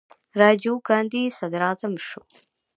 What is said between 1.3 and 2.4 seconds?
صدراعظم شو.